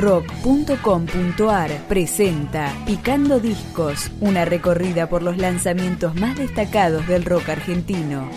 [0.00, 8.28] rock.com.ar presenta Picando Discos, una recorrida por los lanzamientos más destacados del rock argentino.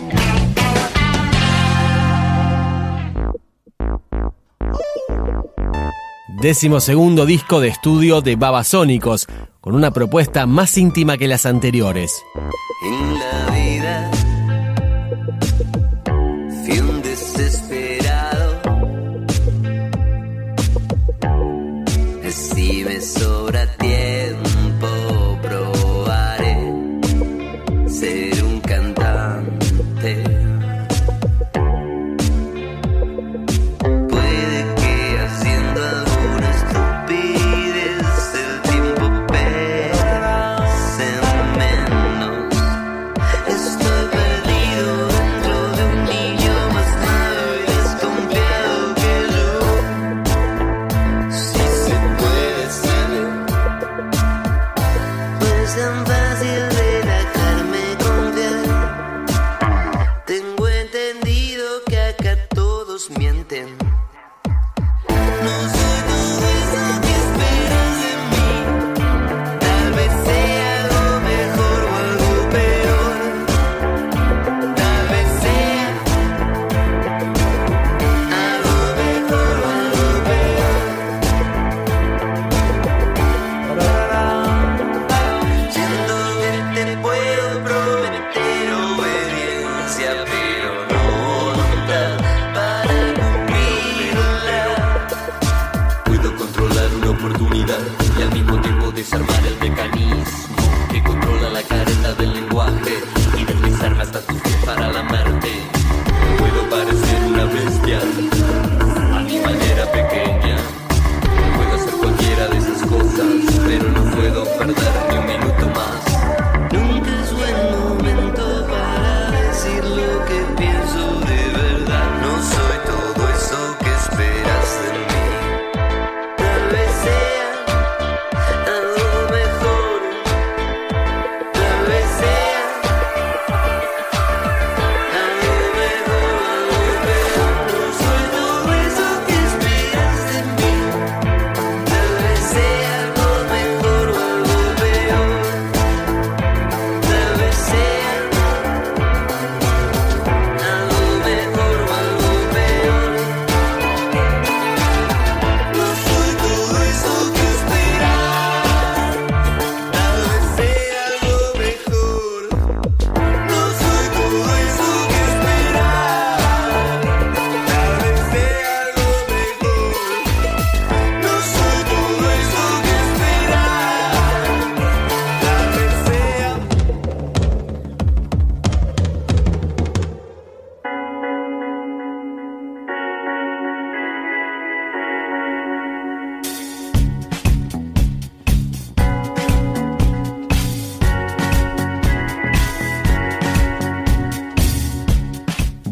[6.40, 9.26] Décimo segundo disco de estudio de Babasónicos,
[9.62, 12.12] con una propuesta más íntima que las anteriores.
[12.84, 14.10] En la vida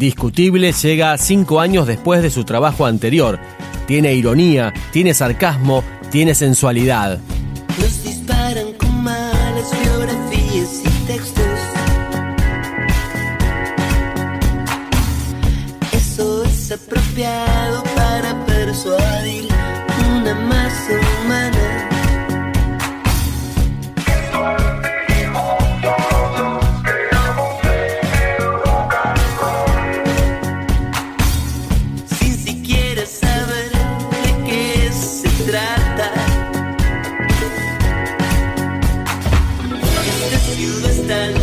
[0.03, 3.39] indiscutible, llega cinco años después de su trabajo anterior.
[3.87, 7.21] Tiene ironía, tiene sarcasmo, tiene sensualidad.
[7.79, 11.45] Nos disparan con malas biografías y textos.
[15.93, 19.52] Eso es apropiado para persuadir.
[40.63, 40.71] you
[41.09, 41.42] the.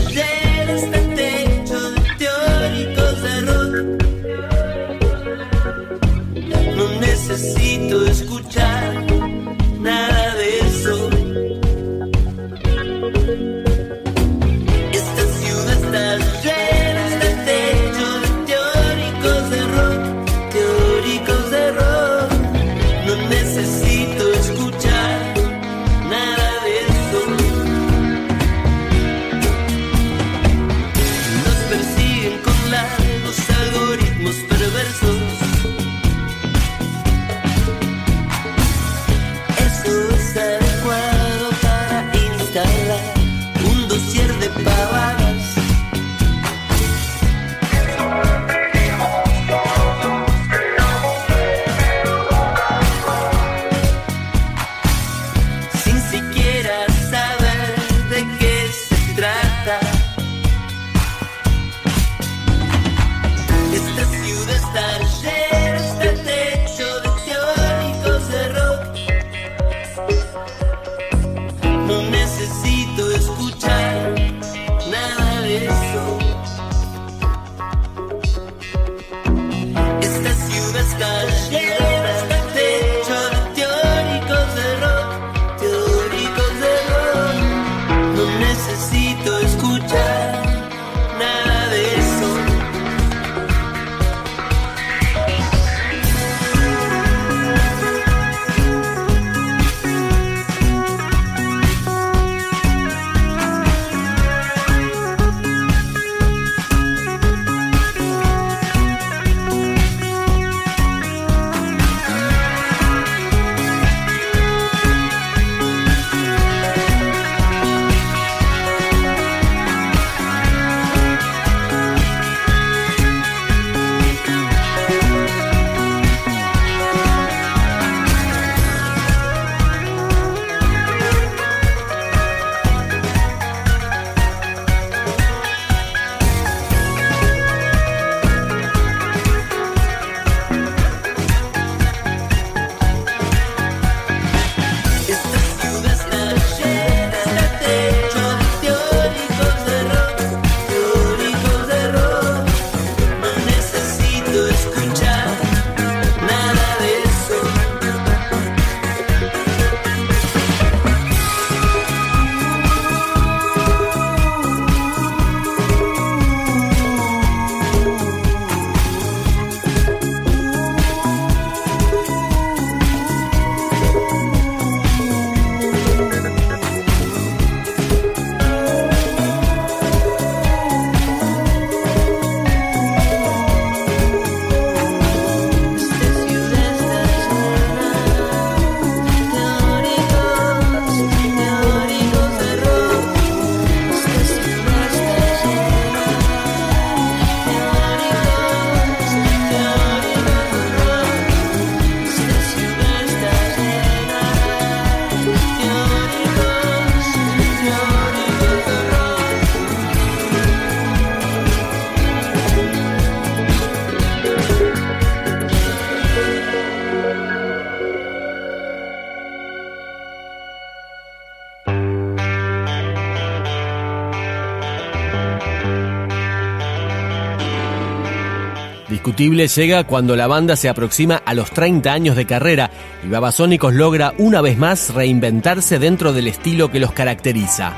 [229.19, 232.71] llega cuando la banda se aproxima a los 30 años de carrera
[233.03, 237.75] y Babasónicos logra una vez más reinventarse dentro del estilo que los caracteriza.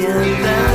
[0.00, 0.69] Yeah.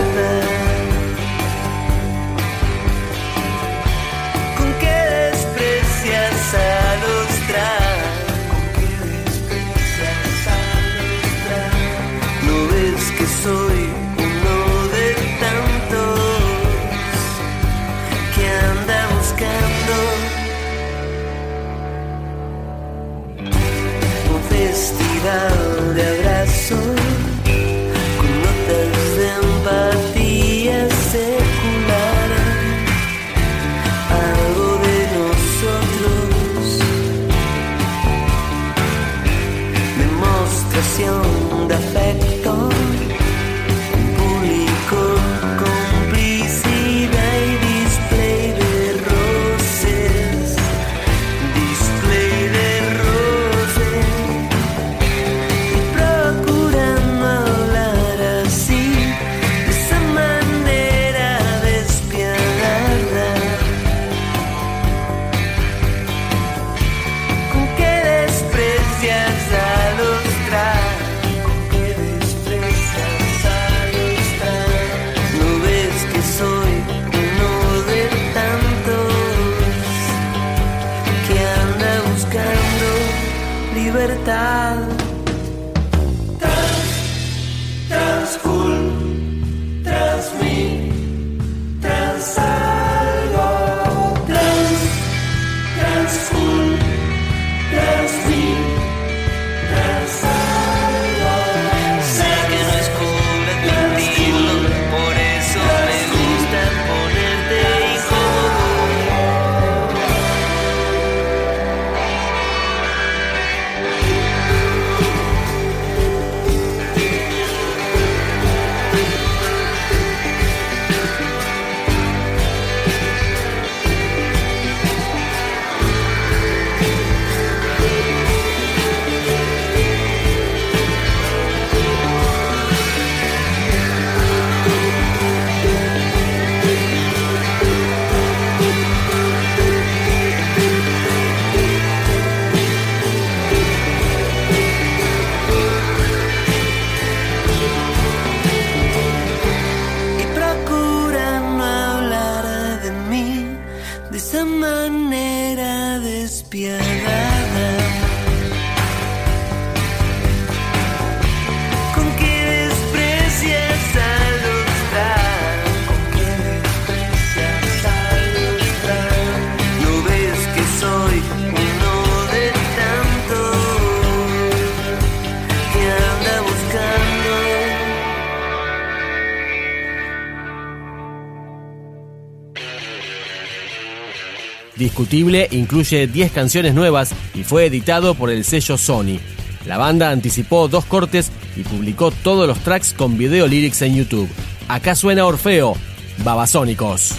[184.77, 189.19] Discutible incluye 10 canciones nuevas y fue editado por el sello Sony.
[189.65, 194.29] La banda anticipó dos cortes y publicó todos los tracks con video lyrics en YouTube.
[194.67, 195.75] Acá suena Orfeo,
[196.23, 197.13] Babasónicos.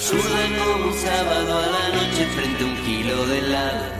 [0.00, 3.99] Sudan como un sábado a la noche frente a un kilo de helado.